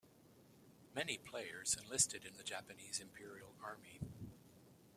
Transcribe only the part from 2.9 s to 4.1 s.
Imperial Army.